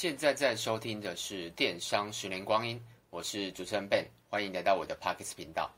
[0.00, 2.78] 现在在收听的是《电商十年光阴》，
[3.10, 5.68] 我是主持人 Ben，欢迎来到我的 Podcast 频道。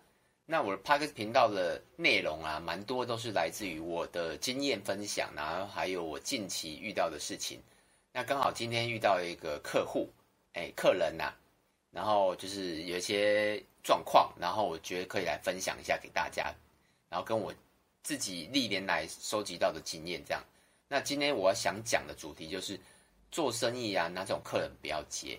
[0.45, 7.63] 那我的 Podcast 频道的内容啊，蛮多都是来自于我的经验分享，然后还有我近期遇到的事情。
[8.13, 10.07] 那刚好今天遇到一个客户，
[10.53, 11.33] 哎，客人呐、
[11.91, 16.55] 然后就是有一些状况，然后我觉得可以来分享一下给大家，
[17.09, 17.55] 然后跟我
[18.03, 20.45] 自己历年来收集到的经验这样。
[20.89, 22.79] 那今天我想讲的主题就是。
[23.31, 25.39] 做生意啊，哪种客人不要接，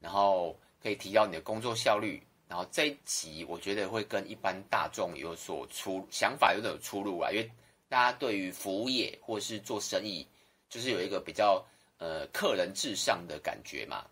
[0.00, 2.22] 然后可以提高你的工作效率。
[2.46, 7.50] 然后这一集我觉得会跟一般大众有所出想法有点有出入啊，因为
[7.88, 10.26] 大家对于服务业或是做生意，
[10.68, 11.64] 就是有一个比较
[11.98, 14.04] 呃客人至上的感觉嘛。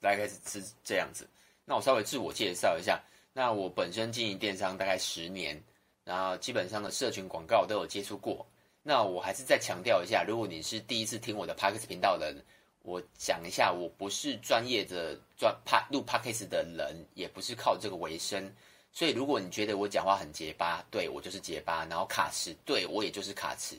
[0.00, 1.26] 大概是是这样子。
[1.64, 5.60] 那我稍微自我介绍一下，那我本身经营电商大概十年，
[6.04, 8.46] 然后基本上的社群广告都有接触过。
[8.86, 12.44] 那我还是再强调一下，如果你是第一次听我的 Podcast 频道的人，
[12.82, 18.54] 我讲一下，我不是专业的专拍录 Podcast 的人，也不是靠这个为生，
[18.92, 23.74] 所以如果你觉得我讲话很结巴，对，我就是结巴，然后卡词，对，我也就是卡词，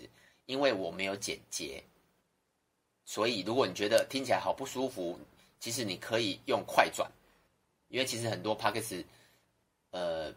[0.48, 1.84] 因为我没有剪接，
[3.06, 5.20] 所以如果你觉得听起来好不舒服，
[5.60, 7.08] 其实你可以用快转，
[7.90, 9.06] 因为其实很多 Podcast，
[9.92, 10.34] 呃。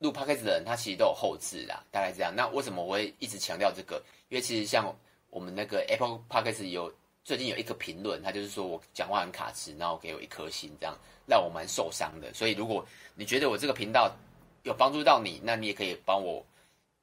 [0.00, 2.32] 录 Podcast 的人，他其实都有后置啦，大概这样。
[2.34, 4.00] 那为什么我会一直强调这个？
[4.28, 4.94] 因为其实像
[5.28, 6.92] 我们那个 Apple Podcast 有
[7.24, 12.32] 最近有一个评论，他就是说我讲话很卡词，然后给我一颗星，这样让我蛮受伤的。
[12.32, 14.14] 所以如果你觉得我这个频道
[14.62, 16.44] 有帮助到你，那你也可以帮我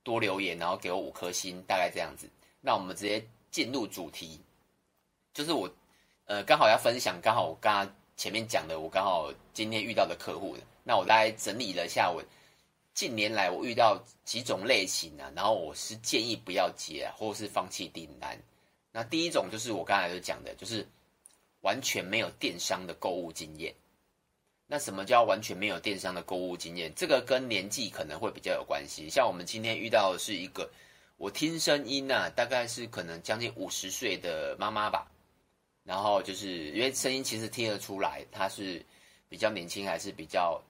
[0.01, 2.29] 多留言，然后给我五颗星，大概这样子。
[2.61, 4.39] 那我们直接进入主题，
[5.33, 5.69] 就是我
[6.27, 12.23] 呃刚好要分享，刚好我刚刚前面讲的，我刚好今天遇到的客户，那我大概整理了一下我。
[12.95, 18.39] 近年来，我遇到几种类型啊，然后我是建议不要接，或者是放弃订单。
[18.89, 20.87] 那第一种就是我刚才就讲的，就是
[21.59, 23.75] 完全没有电商的购物经验。
[24.65, 26.89] 那什么叫完全没有电商的购物经验？
[26.95, 29.09] 这个跟年纪可能会比较有关系。
[29.09, 30.71] 像我们今天遇到的是一个，
[31.17, 35.11] 我听声音啊，大概是可能将近五十岁的妈妈吧。
[35.83, 38.81] 然后就是因为声音其实听得出来，她是
[39.27, 40.63] 比较年轻还是比较。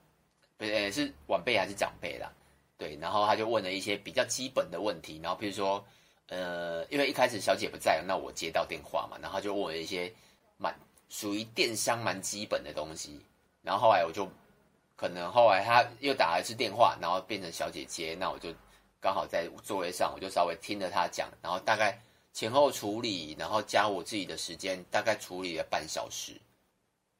[0.58, 2.32] 不是，是晚辈还是长辈啦？
[2.78, 5.82] 对，然后他就问了一些比较基本的问题，然后比如说，
[6.28, 10.12] 呃，因为一开始小姐不在，那我接到电话嘛，然后他就问了一些
[10.58, 10.74] 蛮
[11.08, 13.20] 属于电商蛮基本的东西，
[13.62, 14.28] 然后后来我就
[14.94, 18.52] 可能后来他又打了一次电话，然后变成小姐接，那我就
[19.00, 21.98] 刚好在座位上，我就稍微听了他讲，然后大概
[22.32, 26.32] 前后处理，然后加我自己的时间，大概处理了半小时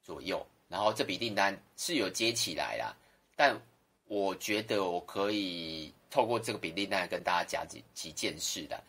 [0.02, 2.94] 左右，然后这笔订单是有接起来啦。
[3.36, 3.60] 但
[4.08, 8.82] 我觉得我可以透过这个比例来跟大家讲几几件事的。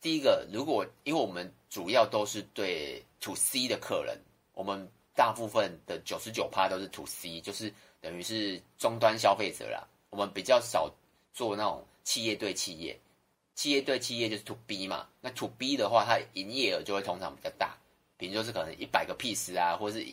[0.00, 4.18] 第一个，如果因为我们主要都是对 to C 的客人，
[4.54, 9.86] 我们大部分的九十九趴都是 to C，就是等于是终端消费者啦。
[10.08, 10.90] 我们比较少
[11.32, 12.98] 做那种企业对企业，
[13.54, 15.06] 企业对企业就是 to B 嘛。
[15.20, 17.76] 那 to B 的话，它营业额就会通常比较大，
[18.16, 20.04] 比如说是可能一百个 piece 啊，或是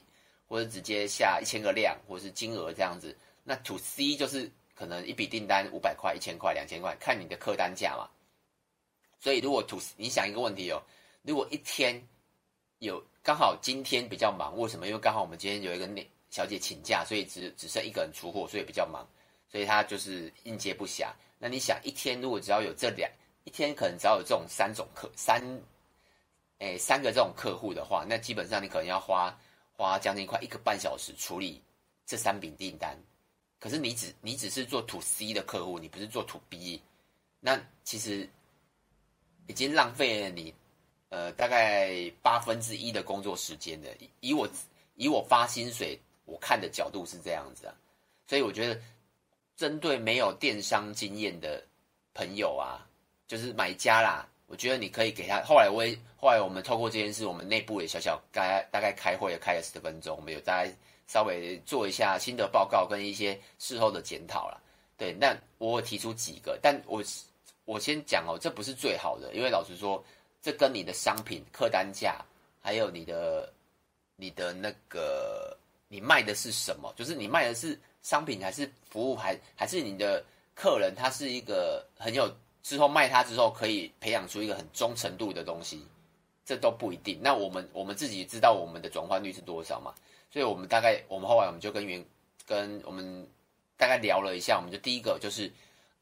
[0.49, 3.15] 或者直接下一千个量，或是金额这样子。
[3.49, 8.09] 那 to C 就是可能一笔订单五百块、一千块、两千块，看你的客单价嘛。
[9.21, 10.83] 所以如果 to 你想一个问题哦，
[11.21, 12.05] 如果一天
[12.79, 14.85] 有刚好今天比较忙，为什么？
[14.85, 15.87] 因为刚好我们今天有一个
[16.29, 19.07] 小姐请假，所以只只剩一个人出货，所以比较忙，
[19.49, 21.07] 所以她就是应接不暇。
[21.39, 23.09] 那你想一天如果只要有这两
[23.45, 25.41] 一天，可能只要有这种三种客三，
[26.57, 29.33] 诶三个这种客户的话，那基本上你可能要花
[29.71, 31.63] 花将近快一个半小时处理
[32.05, 32.97] 这三笔订单。
[33.59, 36.79] 可是你只你只是做 to C 的客户，你不是做 to B，
[37.39, 38.29] 那其实
[39.47, 40.53] 已经浪费了你
[41.09, 43.89] 呃大概八分之一的工作时间的。
[44.19, 44.47] 以我
[44.93, 47.73] 以我发薪水我看的角度是这样子啊，
[48.27, 48.79] 所以我觉得
[49.55, 51.63] 针对没有电商经验的
[52.13, 52.87] 朋友啊，
[53.27, 55.41] 就是买家啦，我觉得你可以给他。
[55.41, 60.71] 后来我也后来我们透过这件事，我们内部也小小大概大概开会也开了十分钟，我们有大概。
[61.07, 64.57] 稍微做一下心得报告跟一些事后的检讨啦。
[64.97, 67.03] 对，那我提出几个，但我
[67.65, 70.03] 我先讲哦，这不是最好的，因为老实说，
[70.41, 72.23] 这跟你的商品客单价，
[72.61, 73.51] 还有你的
[74.15, 75.55] 你的那个
[75.87, 80.23] 你卖的是什么，就是你卖的是商品还是服务，还还是你的
[80.55, 82.33] 客人他是一个很有
[82.63, 85.85] 之后卖他之后可以培养出一个很忠诚度的东西，
[86.47, 87.19] 这都不一定。
[87.21, 89.93] 那我们我们自己知道我们的转换率是多少嘛？
[90.31, 92.03] 所以我们大概，我们后来我们就跟员
[92.45, 93.27] 跟我们
[93.75, 95.51] 大概聊了一下，我们就第一个就是，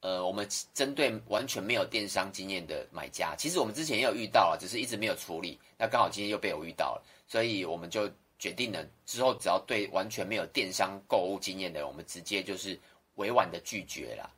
[0.02, 5.60] 呃，我们针对完全没有电商经验的买家，其实我们之前也有遇到啊，只是一直没有处理。
[5.80, 8.08] 那刚好今天又被我遇到了，所以我们就
[8.38, 12.80] 决定了之后，只要对完全没有电商购物经验的人，我们直接就是
[13.16, 14.30] 委婉的拒绝了。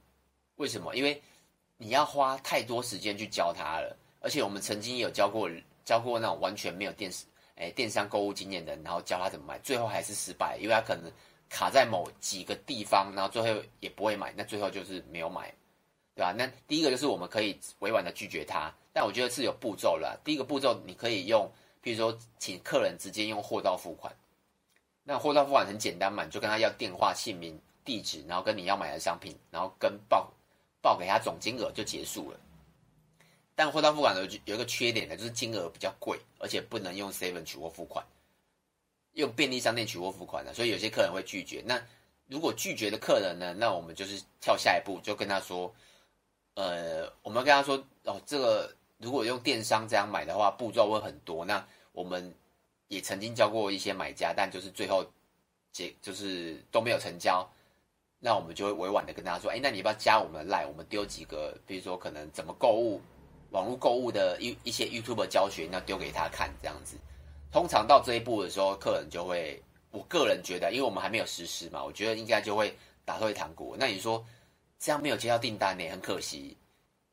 [0.56, 0.96] 为什么？
[0.96, 1.22] 因为
[1.78, 5.50] 你要花太多时间去教他了，而且我们曾经有教过
[5.88, 7.26] 教过那种完全没有电视
[7.56, 11.10] 诶电商购物经验的人，然后教他怎么买，最后还是失败，因为他可能。
[11.50, 15.50] 卡在某几个地方，然后最后也不会买，那最后就是没有买，
[16.14, 16.34] 对吧？
[16.34, 20.14] 那第一个就是我们可以委婉的拒绝他，但我觉得是有步骤啦。
[20.26, 21.50] 第一个步骤你可以用，
[21.82, 24.14] 比如说请客人直接用货到付款，
[25.06, 30.30] 那货到付款很简单嘛，你就跟他要电话、姓名、地址，然后跟你要买的商品，然后跟报
[30.82, 32.38] 报给他总金额就结束了。
[33.58, 38.06] 但货到付款有有一个缺点呢，就是金额比较贵，而且不能用 Seven 取货付款。
[39.14, 41.64] 用便利商店取货付款的，所以有些客人会拒绝。
[41.66, 41.82] 那
[42.28, 43.56] 如果拒绝的客人呢？
[43.58, 45.74] 那我们就是跳下一步，就跟他说，
[46.54, 51.44] 呃，我们跟他说，哦，这个如果用电商这样买的话，步骤会很多。
[51.44, 52.32] 那我们
[52.90, 55.04] 也曾经教过一些买家，但就是最后
[55.72, 57.50] 结就是都没有成交。
[58.20, 60.68] 那我们就会委婉的跟他说，哎，那你要不要加我们的 Line？
[60.68, 63.02] 我们丢几个，比如说可能怎么购物、
[63.52, 66.98] 网络购物的一一些 YouTube 教学，那丢给他看，这样子。
[67.52, 69.62] 通常到这一步的时候，客人就会，
[69.92, 73.76] 我个人觉得，因为我们还没有实施嘛，我觉得应该就会打退堂鼓。
[73.80, 74.24] 那你说
[74.78, 75.90] 这样没有接到订单呢？
[75.90, 76.58] 很可惜，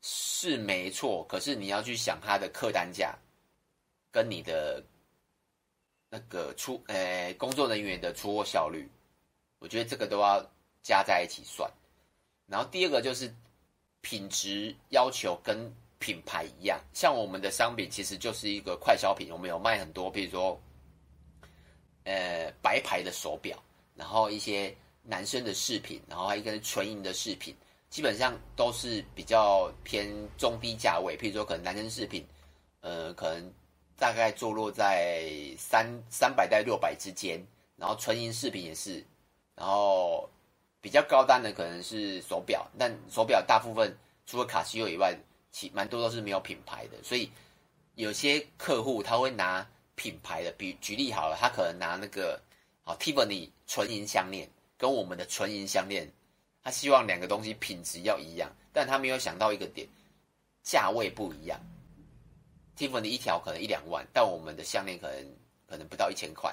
[0.03, 1.25] 是没错。
[1.29, 3.17] 可是你要去想他的客单价，
[4.11, 4.85] 跟你的
[6.11, 8.91] 那个出，呃，工作人员的出货效率，
[9.61, 10.45] 我觉得这个都要
[10.83, 11.71] 加在一起算。
[12.47, 13.33] 然后第二个就是
[14.01, 15.73] 品质要求跟。
[16.05, 19.33] 品牌一样，像我们的商品其实就是一个快消品。
[19.33, 20.61] 我们有卖很多，比如说，
[22.03, 23.57] 呃，白牌的手表，
[23.95, 27.57] 然后一些男生的饰品，然后还有一个纯银的饰品，
[27.89, 30.07] 基本上都是比较偏
[30.37, 31.17] 中低价位。
[31.17, 32.23] 譬如说，可能男生饰品，
[32.83, 33.51] 呃，可能
[33.97, 37.43] 大概坐落在三三百到六百之间，
[37.79, 39.03] 然后纯银饰品也是，
[39.55, 40.29] 然后
[40.83, 43.97] 比较高端的可能是手表，但手表大部分
[44.27, 45.19] 除了卡西欧以外。
[45.55, 47.31] 其蛮多都是没有品牌的，所以
[47.95, 49.65] 有些客户他会拿
[49.95, 52.43] 品牌的，比举例好了，他可能拿那个
[52.83, 56.11] 好 Tiffany 纯银项链跟我们的纯银项链，
[56.65, 59.87] 他希望两个东西品质要一样，但他没有想到一个点，
[60.65, 61.61] 价位不一样。
[62.77, 65.37] Tiffany 一条可能一两万，但我们的项链可能
[65.69, 66.53] 可能不到一千块。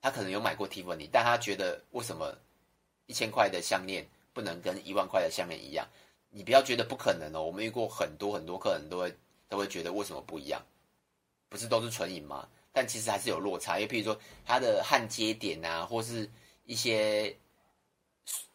[0.00, 2.32] 他可能有买过 Tiffany，但他觉得为什么
[3.06, 5.84] 一千块的项链不能跟一万块的项链一样？
[6.30, 9.16] 你不要觉得不可能哦，我们遇过很多很多客人都会
[9.48, 10.62] 都会觉得为什么不一样？
[11.48, 12.46] 不是都是纯银吗？
[12.72, 16.30] 但其实还是有落差，因为譬如说它的焊接点啊，或是
[16.64, 17.34] 一些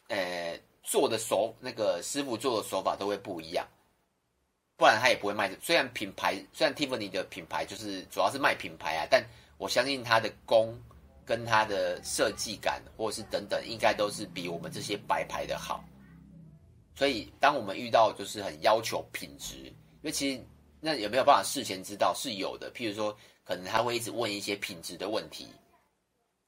[0.08, 3.66] 呃做的手那个师傅做的手法都会不一样，
[4.76, 5.50] 不然他也不会卖。
[5.60, 9.22] 虽然品牌虽然 Tiffany 的品牌就是主要是卖品牌啊，但
[9.58, 10.80] 我相信它的工
[11.26, 15.84] 跟它的设计感或是等等，应该都是比我们这些白牌的好。
[16.96, 20.40] 所以，当我们遇到就是很要求品质，因为其实
[20.78, 22.70] 那有没有办法事前知道是有的。
[22.72, 25.48] 譬如说，可能他会一直问一些品质的问题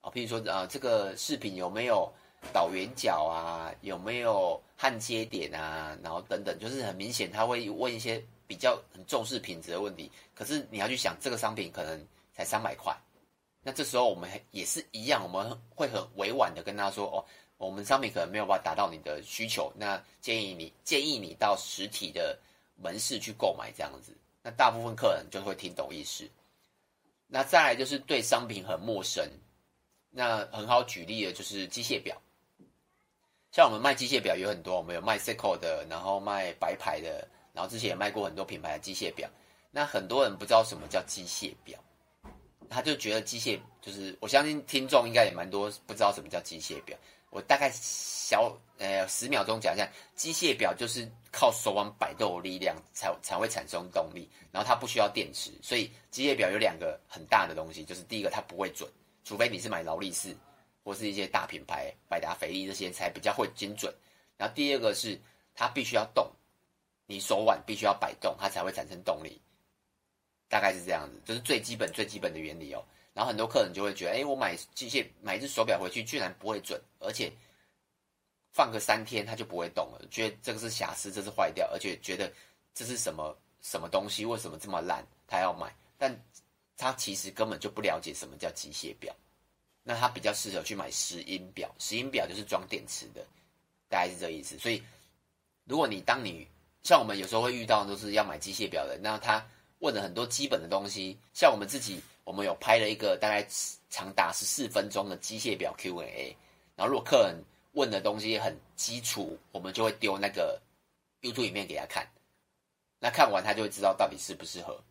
[0.02, 2.08] 啊，譬如说啊，这个饰品有没有
[2.52, 10.08] 倒圆角啊，有没有焊接点啊，然后等等，就是很明显他会问一些比较很重视品质的问题。
[10.32, 12.96] 可是你要去想，这个商品可能才三百块，
[13.62, 17.24] 那这时候我们也是一样，我们会很委婉的跟他说哦。
[17.58, 22.38] 我们商品可能没有办法达到你的需求，那建议你建议你到实体的
[22.76, 24.12] 门市去购买这样子。
[24.42, 26.28] 那大部分客人就会听懂意思。
[27.26, 29.28] 那再来就是对商品很陌生，
[30.10, 32.16] 那很好举例的就是机械表。
[33.52, 39.28] 像我们卖机械表有很多，我们有卖 Seiko 的，然后卖白牌的，然后之前也卖过很多品牌的机械表。
[39.70, 41.78] 那很多人不知道什么叫机械表，
[42.68, 46.96] 他就觉得机械就是，我相信听众应该也蛮多不知道什么叫机械表。
[47.30, 58.90] 我大概小呃十秒钟讲一下，机械表就是靠手腕摆动力量才才会产生动力，然后它不需要电池，所以机械表有两个很大的东西，就是第一个它不会准，
[59.24, 60.34] 除非你是买劳力士
[60.82, 63.92] 或是一些大品牌，百达翡丽这些才比较会精准。
[64.38, 65.20] 然后第二个是
[65.54, 66.30] 它必须要动，
[67.06, 69.40] 你手腕必须要摆动，它才会产生动力，
[70.48, 72.82] 大概是这样子，这，就是最基本最基本的原理哦。
[73.16, 77.32] 然后很多客人就会觉得，哎，我买机械买一只手表回去，居然不会准，而且
[78.52, 82.30] 放个三天它就不会动了，觉得这个是瑕疵，这是坏掉，而且觉得
[82.74, 86.14] 这是什么什么东西，为什么这么烂，他要买，但
[86.76, 89.16] 他其实根本就不了解什么叫机械表，
[89.82, 93.24] 那他比较适合去买石英表，石英表就是装电池的，
[93.88, 94.58] 大概是这意思。
[94.58, 94.82] 所以
[95.64, 96.46] 如果你当你
[96.82, 99.42] 像我们有时候会遇到都是要买机械表的，那他
[99.78, 103.46] 问了很多基本的东西，像我们自己，我们有拍了一个大概
[103.88, 106.36] 长达十四分钟的机械表 Q&A，
[106.74, 107.40] 然后如果客人
[107.74, 110.60] 问的东西很基础，我们就会丢那个
[111.22, 112.04] YouTube 影片给他看，
[112.98, 114.82] 那看完他就会知道到底适不适合，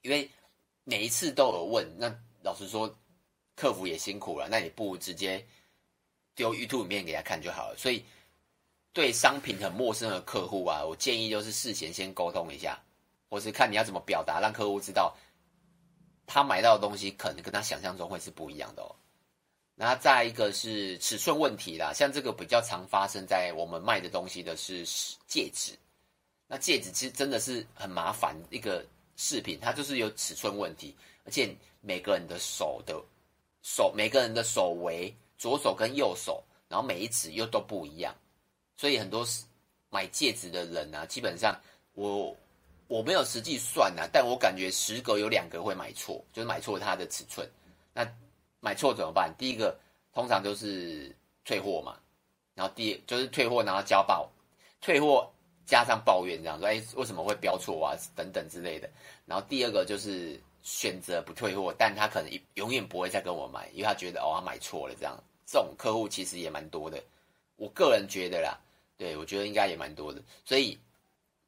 [0.00, 0.30] 因为
[0.84, 2.12] 每一次都有问，那
[2.42, 2.92] 老实说，
[3.54, 5.46] 客服也辛苦了，那你不如直接
[6.34, 8.02] 丢 YouTube 影片给他看就好了，所以。
[8.94, 12.82] 对商品很陌生的客户啊，我建议就是事先先沟通一下，
[13.28, 15.14] 或是看你要怎么表达，让客户知道
[16.28, 18.94] 他买到的东西可能跟他想象中会是不一样的哦。
[19.74, 24.84] 那再一个是尺寸问题啦，像这个比较常发生在我们卖的东西的是
[25.26, 25.72] 戒指。
[26.46, 28.84] 那戒指其实真的是很麻烦一个
[29.16, 30.94] 饰品，它就是有尺寸问题，
[31.24, 33.00] 而且每个人的手的
[33.62, 38.14] 手，每个人的手围，左手跟右手，然后每一指又都不一样。
[38.76, 39.26] 所以很多
[39.90, 41.58] 买戒指的人啊，基本上
[41.92, 42.36] 我
[42.88, 47.48] 我没有实际算啊，但我感觉十个有两个会买错，就是买错它的尺寸。
[47.92, 48.04] 那
[48.60, 49.32] 买错怎么办？
[49.38, 49.78] 第一个
[50.12, 51.14] 通常就是
[51.44, 51.96] 退货嘛，
[52.54, 54.28] 然后第就是退货，然后交报，
[54.80, 55.30] 退货
[55.66, 57.94] 加上抱怨这样说，哎，为什么会标错啊？
[58.16, 58.90] 等等之类的。
[59.26, 65.16] 然后第二个就是选择不退货，但他可能永远不会再跟我买，因为他觉得哦，他买错了这样。
[65.46, 67.02] 这种客户其实也蛮多的，
[67.56, 68.58] 我个人觉得啦。
[68.98, 70.76] 对，我觉得应该也蛮多的，所以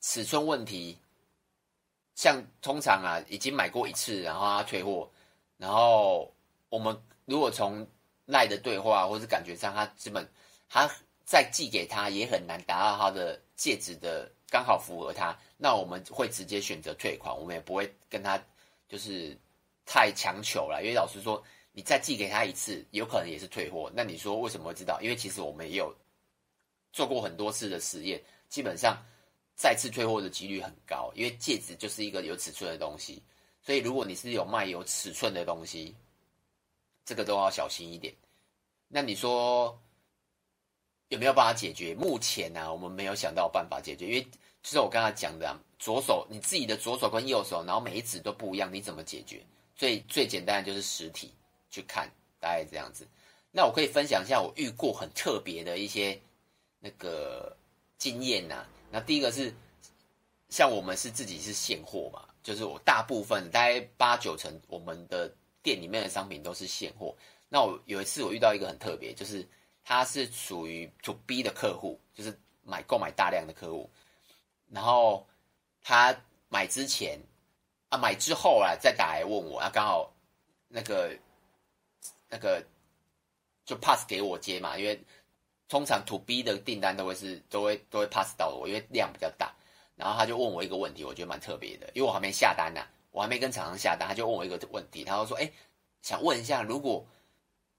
[0.00, 0.96] 尺寸问题，
[2.20, 5.10] 像通常啊，已经买过一次，然后他退货，
[5.56, 6.30] 然后
[6.68, 7.88] 我们如果从
[8.26, 10.28] 赖的对话或是感觉上，他基本
[10.68, 10.86] 他
[11.24, 18.38] 再寄给他也很难达到他的戒指的刚好符合他，那我们会直接选择退款，我们也不会跟他
[18.86, 19.34] 就是
[19.86, 25.00] 太强求了，因为老实说，你再寄给他一次，有可能也是退货，那你说为什么会知道？
[25.00, 25.96] 因为其实我们也有。
[26.92, 29.00] 做过很多次的实验，基本上
[29.60, 33.22] 再次退货的几率很高，因为戒指就是一个有尺寸的东西，
[33.60, 35.94] 所以如果你是有卖有尺寸的东西，
[37.04, 38.14] 这个都要小心一点。
[38.88, 39.78] 那你说
[41.08, 41.94] 有没有办法解决？
[41.94, 44.22] 目前呢、我们没有想到办法解决，因为
[44.62, 49.44] 就是我刚才讲的、左手你自己的左手跟右手，然后每一指都不一样，你怎么解决？
[49.76, 51.34] 最最简单的就是实体
[51.70, 53.06] 去看，大概这样子。
[53.52, 56.18] 那我可以分享一下我遇过很特别的一些。
[56.82, 57.54] 那个
[57.98, 59.54] 经验呐、那第一个是
[60.48, 65.32] 像我们是自己是现货嘛，就是我大部分大概八九成我们的
[65.62, 67.14] 店里面的商品都是现货。
[67.48, 69.46] 那我有一次我遇到一个很特别，就是
[69.84, 73.88] 他是属于 to B 的客户，就是买购买大量的客户，
[74.68, 75.24] 然后
[75.82, 76.14] 他
[76.48, 77.20] 买之前
[77.90, 80.12] 啊买之后啊再打来问我，啊刚好
[80.66, 81.16] 那个
[82.28, 82.64] 那个
[83.64, 85.00] 就 pass 给我接嘛，因为。
[85.70, 89.50] 通常 to B 的订单都会是都会都会 pass 到我，因为量比较大。
[89.94, 92.80] 然后他就问我一个问题，我觉得蛮特别的，因为我还没下单呢、
[93.12, 95.50] 我还没跟厂商下单，他就问我一个问题，他就说：“哎，
[96.02, 97.06] 想问一下，如果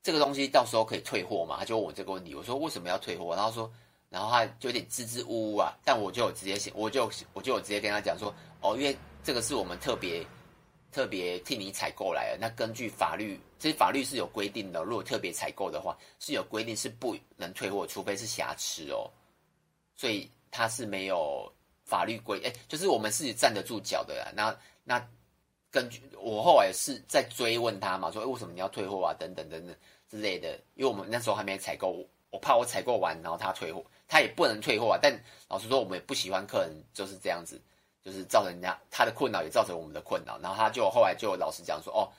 [0.01, 3.71] 这个东西到时候可以退货吗？”他就问我这个问题，我说：“为什么要退货？”然后说，
[4.09, 10.25] 然后他就有点支支吾吾啊，但我就有直接写我就我就有直接跟他讲说：“哦，因为这个是我们特别。”
[10.91, 14.83] 特别替你采购来了，那根据法律，这些法律是有规定的。
[14.83, 19.09] 如果特别采购的话，是有规定是不能退货，除非是瑕疵哦。
[19.95, 21.51] 所以它是没有
[21.85, 24.31] 法律规，哎，就是我们是站得住脚的啦。
[24.35, 25.07] 那那
[25.69, 29.13] 根据我后来是在追问他嘛，说，为什么你要退货啊？
[29.17, 29.75] 等等等等
[30.09, 30.59] 之类的。
[30.75, 34.99] 因为我们那时候还没采购，我怕我采购完然后他退货，他也不能退货啊。
[35.01, 35.17] 但
[35.47, 37.61] 老实说，我们也不喜欢客人就是这样子。
[38.03, 40.39] 就是造成人家他的困扰，也造成我们的困扰。
[40.39, 42.09] 然后他就后来就老实讲说，哦，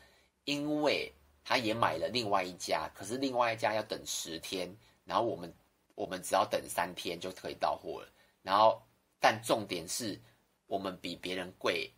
[0.44, 1.12] 因为
[1.44, 4.72] 他也买了另外一家，可是另外一家要等十天，
[5.04, 5.52] 然后我们
[5.96, 8.08] 我们只要等三天就可以到货了。
[8.42, 8.80] 然后，
[9.18, 10.16] 但重点是
[10.68, 11.90] 我们比别人贵，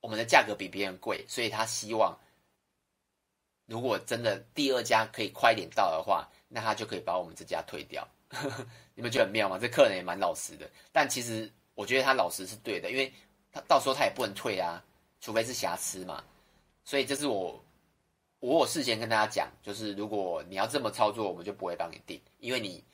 [0.00, 2.16] 我们的价格比别人贵，所以他希望
[3.66, 8.06] 如果真的第二家可以快点到的话，那他就可以把我们这家退掉。
[8.94, 9.58] 你们觉得很妙吗？
[9.58, 11.50] 这客人也蛮老实的，但其实。
[11.74, 13.12] 我觉得他老实是对的，因为
[13.52, 14.82] 他到时候他也不能退啊，
[15.20, 16.22] 除非是瑕疵嘛。
[16.84, 17.64] 所以这是我，
[18.40, 22.84] 我有事先跟大家讲，就是如果你要这么操作，我们就不会帮你订，因为你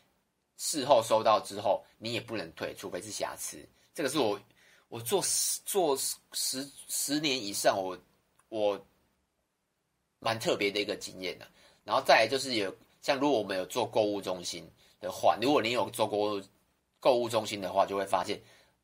[0.57, 3.69] 事后收到之后，你也不能退，除非是瑕疵。
[3.93, 4.41] 这个是我
[4.89, 5.21] 我做
[5.67, 5.97] 做
[6.33, 7.99] 十十年以上，我
[8.49, 8.87] 我
[10.21, 11.47] 蛮特别的一个经验的。
[11.85, 14.65] 然后再来就是有像如果我们有做购物中心
[15.01, 16.41] 的话，如果你有做过
[17.01, 18.41] 购物中心的话，就会发现。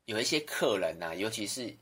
[0.07, 1.73] 有一些客人呐、啊，尤其是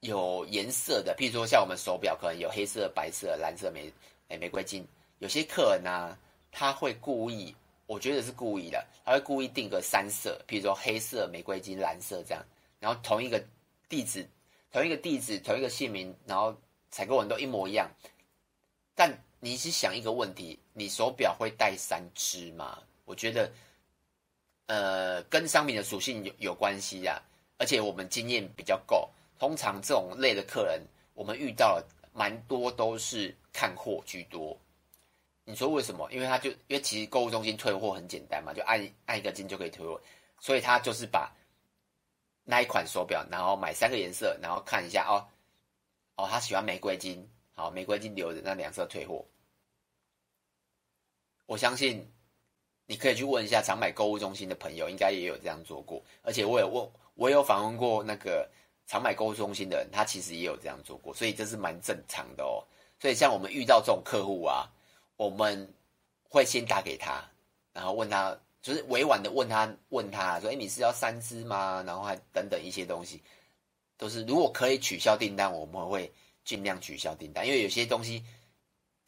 [0.00, 3.92] 有颜色的，譬如说像我们手表，可能有黑色、白色、蓝色、玫
[4.28, 4.84] 玫玫瑰金。
[5.20, 6.18] 有些客人呢、啊，
[6.50, 7.54] 他会故意，
[7.86, 12.44] 我觉得是故意的，他会故意定个三色，譬如说黑色、玫瑰金、蓝色这样，
[12.80, 13.40] 然后同一个
[13.88, 14.28] 地址、
[14.72, 16.52] 同一个地址、同一个姓名，然后
[16.90, 17.88] 采购人都一模一样。
[18.96, 22.82] 但你是想一个问题，你手表会戴三只吗？
[23.04, 23.48] 我觉得，
[24.72, 27.20] 呃，跟商品的属性有有关系呀，
[27.58, 29.06] 而且我们经验比较够，
[29.38, 30.80] 通常这种类的客人，
[31.12, 34.58] 我们遇到了蛮多都是看货居多。
[35.44, 36.10] 你说为什么？
[36.10, 40.00] 因为他就因为其实购物中心退货很简单嘛，就按按一个金就可以退货，
[40.40, 41.30] 所以他就是把
[42.44, 45.28] 那一款手表，然后买三个颜色，然后看一下哦
[46.16, 49.22] 哦，他喜欢玫瑰金，好，玫瑰金留着那两色退货。
[51.44, 52.10] 我相信
[52.92, 56.02] 你可以去问一下常买购物中心的朋友，应该也有这样做过。
[56.22, 58.46] 而且我有问，我有访问过那个
[58.86, 62.60] 常买购物中心的人，他其实也有这样做过，所以这是蛮正常的哦。
[63.00, 64.70] 所以像我们遇到这种客户啊。
[65.18, 65.72] 我们
[66.28, 67.22] 会先打给他，
[67.72, 73.22] 然后问他，就是委婉的问他，问他说：“哎，你是要三支吗？”然后还等等一些东西，
[73.96, 76.10] 都是如果可以取消订单，我们会
[76.44, 78.24] 尽量取消订单，因为有些东西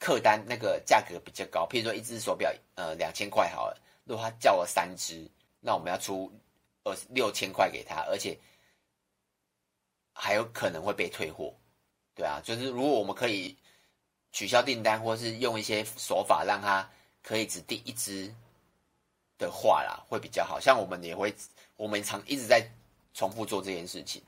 [0.05, 5.27] 客单那个价格比较高，譬如说一只手表，呃，两千块好了，如果他叫了三只，
[5.61, 6.31] 那我们要出
[6.83, 8.39] 二六千块给他，而且
[10.13, 11.55] 还有可能会被退货，
[12.15, 13.57] 对啊，就是如果我们可以。
[14.37, 16.91] 取消订单，或是用一些手法让他
[17.23, 18.35] 可以只订一只
[19.39, 20.59] 的话啦，会比较好。
[20.59, 21.33] 像我们也会，
[21.77, 22.69] 我们常一直在
[23.13, 24.21] 重复做这件事情。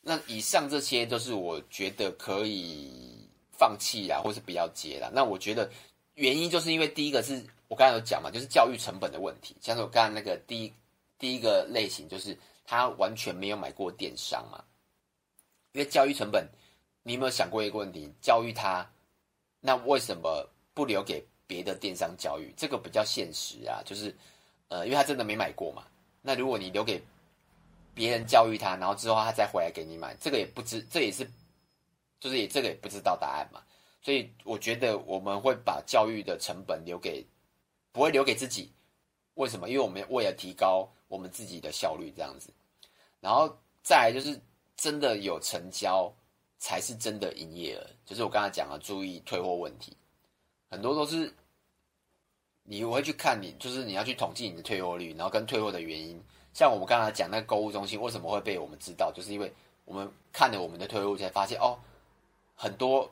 [0.00, 3.19] 那以上这些都是我觉得可以
[3.60, 5.10] 放弃啦，或是不要接啦。
[5.12, 5.70] 那我觉得
[6.14, 9.54] 原因就是因为第一个是我刚才有讲嘛，就是教育成本的问题。
[9.60, 10.72] 像是我刚才那个第一
[11.18, 14.64] 第一个类型，就是他完全没有买过电商嘛，
[15.72, 16.48] 因为教育成本，
[17.02, 18.10] 你有没有想过一个问题？
[18.22, 18.90] 教育他。
[19.62, 22.50] 那为什么不留给别的电商教育？
[22.56, 24.16] 这个比较现实啊，就是，
[24.68, 25.84] 呃，因为他真的没买过嘛。
[26.22, 27.02] 那如果你留给
[27.92, 31.30] 别人教育他，然后之后他再回来给你买，这个也不知，这也是，
[32.20, 33.60] 就是也这个也不知道答案嘛。
[34.00, 37.26] 所以我觉得我们会把教育的成本留给，
[37.90, 38.70] 不会留给自己。
[39.34, 39.68] 为什么？
[39.68, 42.52] 因为我们为了提高我们自己的效率，这样子。
[43.20, 44.40] 然后再来就是
[44.76, 46.14] 真的有成交。
[46.62, 49.96] 才是真的营业额，就是我刚才讲了，注意退货问题，
[50.68, 51.34] 很多都是
[52.64, 56.22] 你我会去看你，就是你要去统计你的退货率，然后跟退货的原因。
[56.52, 59.50] 像我们刚才讲那个购物中心为什么会被我们知道，就是因为
[59.86, 61.78] 我们看了我们的退货才发现哦，
[62.60, 63.10] 很多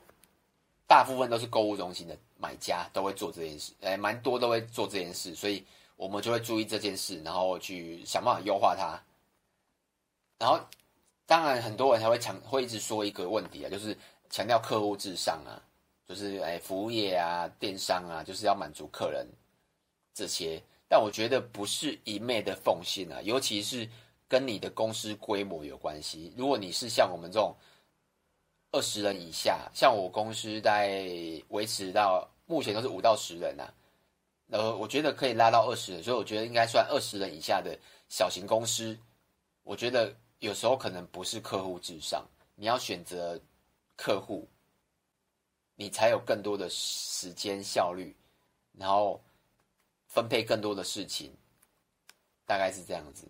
[0.85, 9.01] 大部分都是购物中心的买家都会做这件事，诶，蛮多都会做这件事，所以我们就会注意这件事，然后去想办法优化它，
[10.37, 10.59] 然后。
[11.25, 13.95] 当然，很多人还会强会一直说一个问题啊，就是
[14.31, 15.61] 强调客户至上啊，
[16.07, 19.27] 就是哎，服务业啊、电商啊，就是要满足客人
[20.11, 20.59] 这些。
[20.87, 23.87] 但我觉得不是一昧的奉献啊，尤其是
[24.27, 26.33] 跟你的公司规模有关系。
[26.35, 27.55] 如果你是像我们这种
[28.71, 30.99] 二十人以下，像我公司在
[31.49, 33.73] 维持到目前都是五到十人呐啊，
[34.51, 37.77] 呃，我觉得可以拉到二十人，所以我觉得应该算二十人以下的
[38.09, 38.97] 小型公司，
[39.63, 40.13] 我觉得。
[40.39, 43.37] 有时候可能不是客户至上，你要选择
[43.97, 44.47] 客户，
[45.75, 48.15] 你才有更多的时间效率，
[48.71, 49.21] 然后
[50.07, 51.35] 分配更多的事情，
[52.45, 53.27] 大概是这样子。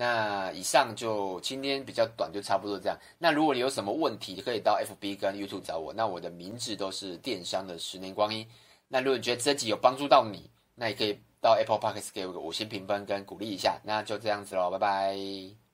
[0.00, 2.96] 那以上就今天比较短，就差不多这样。
[3.18, 5.92] 那如果你有什么问题，可以到 FB 跟 YouTube 找我。
[5.92, 8.46] 那我的名字都是电商的十年光阴。
[8.86, 13.80] 那如果你觉得这集有帮助到你，那也可以到 Apple Podcast 给我个五星评分跟鼓励一下。
[13.82, 15.67] 那就这样子喽，拜拜。